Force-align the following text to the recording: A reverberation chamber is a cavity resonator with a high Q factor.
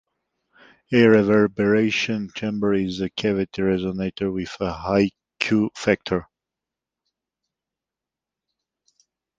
A 0.93 1.05
reverberation 1.05 2.31
chamber 2.33 2.73
is 2.73 3.01
a 3.01 3.09
cavity 3.11 3.61
resonator 3.61 4.33
with 4.33 4.57
a 4.59 4.73
high 4.73 5.11
Q 5.39 5.69
factor. 5.75 6.25